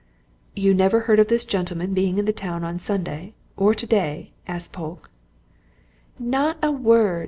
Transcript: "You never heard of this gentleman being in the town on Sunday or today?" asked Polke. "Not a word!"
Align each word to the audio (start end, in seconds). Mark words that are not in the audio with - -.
"You 0.55 0.73
never 0.73 1.01
heard 1.01 1.19
of 1.19 1.27
this 1.27 1.45
gentleman 1.45 1.93
being 1.93 2.17
in 2.17 2.25
the 2.25 2.33
town 2.33 2.63
on 2.63 2.79
Sunday 2.79 3.35
or 3.55 3.75
today?" 3.75 4.31
asked 4.47 4.73
Polke. 4.73 5.11
"Not 6.17 6.57
a 6.63 6.71
word!" 6.71 7.19